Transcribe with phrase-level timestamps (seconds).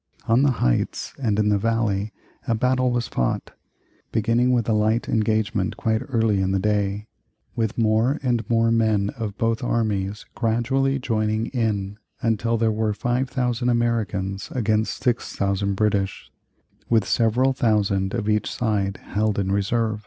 [0.27, 2.11] On the heights and in the valley
[2.47, 3.51] a battle was fought,
[4.11, 7.05] beginning with a light engagement quite early in the day,
[7.55, 13.69] with more and more men of both armies gradually joining in until there were 5,000
[13.69, 16.31] Americans against 6,000 British,
[16.89, 19.99] with several thousand of each side held in reserve.